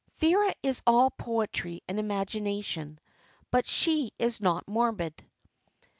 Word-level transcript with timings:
"Vera 0.17 0.51
is 0.63 0.81
all 0.87 1.11
poetry 1.11 1.83
and 1.87 1.99
imagination, 1.99 2.97
but 3.51 3.67
she 3.67 4.11
is 4.17 4.41
not 4.41 4.67
morbid." 4.67 5.23